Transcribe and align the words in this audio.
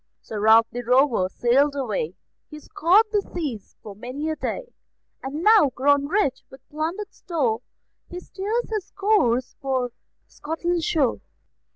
Sir 0.19 0.39
Ralph 0.39 0.65
the 0.71 0.81
Rover 0.81 1.29
sailed 1.29 1.75
away; 1.75 2.15
He 2.49 2.59
scoured 2.59 3.05
the 3.11 3.21
seas 3.21 3.75
for 3.83 3.95
many 3.95 4.31
a 4.31 4.35
day; 4.35 4.73
And 5.21 5.43
now, 5.43 5.69
grown 5.75 6.07
rich 6.07 6.41
with 6.49 6.67
plundered 6.69 7.13
store, 7.13 7.61
He 8.09 8.19
steers 8.19 8.71
his 8.71 8.89
course 8.89 9.55
for 9.61 9.91
Scotland's 10.27 10.85
shore. 10.85 11.21